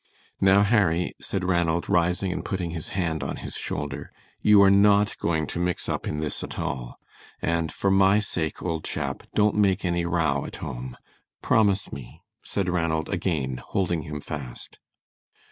"Now, 0.41 0.63
Harry," 0.63 1.13
said 1.21 1.43
Ranald, 1.43 1.87
rising 1.87 2.33
and 2.33 2.43
putting 2.43 2.71
his 2.71 2.89
hand 2.97 3.21
on 3.23 3.35
his 3.35 3.55
shoulder, 3.55 4.11
"you 4.41 4.59
are 4.63 4.71
not 4.71 5.15
going 5.19 5.45
to 5.53 5.59
mix 5.59 5.87
up 5.87 6.07
in 6.07 6.17
this 6.19 6.43
at 6.43 6.57
all; 6.57 6.97
and 7.39 7.71
for 7.71 7.91
my 7.91 8.17
sake, 8.17 8.63
old 8.63 8.83
chap, 8.83 9.21
don't 9.35 9.53
make 9.53 9.85
any 9.85 10.05
row 10.07 10.43
at 10.45 10.55
home. 10.55 10.97
Promise 11.43 11.91
me," 11.93 12.23
said 12.41 12.67
Ranald 12.67 13.09
again 13.09 13.57
holding 13.57 14.01
him 14.01 14.21
fast. 14.21 14.79